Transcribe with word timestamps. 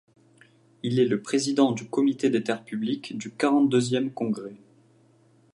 Il 0.81 0.97
est 0.99 1.05
le 1.05 1.21
président 1.21 1.73
du 1.73 1.87
comité 1.87 2.31
des 2.31 2.41
terres 2.43 2.65
publiques 2.65 3.15
du 3.19 3.29
quarante-deuxième 3.29 4.11
congrès. 4.11 4.55